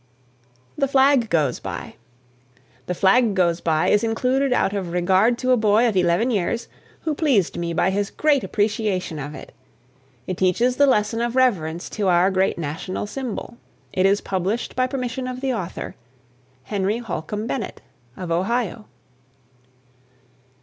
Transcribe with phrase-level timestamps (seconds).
[0.79, 1.93] THE FLAG GOES BY.
[2.87, 6.67] "The Flag Goes By" is included out of regard to a boy of eleven years
[7.01, 9.51] who pleased me by his great appreciation of it.
[10.25, 13.57] It teaches the lesson of reverence to our great national symbol.
[13.93, 15.93] It is published by permission of the author,
[16.63, 17.83] Henry Holcomb Bennett,
[18.17, 18.87] of Ohio.